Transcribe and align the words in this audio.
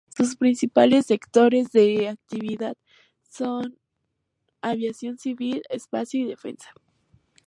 Sus 0.17 0.35
principales 0.35 1.05
sectores 1.05 1.71
de 1.73 2.07
actividad 2.09 2.73
son 3.29 3.77
aviación 4.59 5.19
civil, 5.19 5.61
espacio 5.69 6.19
y 6.21 6.25
defensa. 6.25 6.73